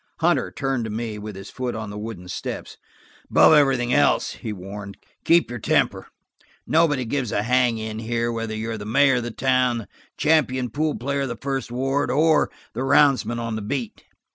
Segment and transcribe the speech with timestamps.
[0.17, 2.75] Hunter turned to me, with his foot on the wooden steps.
[3.29, 6.07] "Above everything else," he warned, "keep your temper.
[6.65, 9.87] Nobody gives a hang in here whether you're the mayor of the town, the
[10.17, 14.03] champion pool player of the first ward, or the roundsman on the beat."